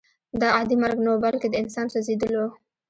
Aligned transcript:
دا 0.39 0.47
عادي 0.55 0.75
مرګ 0.83 0.97
نه 1.05 1.09
و 1.11 1.21
بلکې 1.25 1.47
د 1.49 1.55
انسان 1.63 1.85
سوځېدل 1.93 2.31
وو 2.35 2.47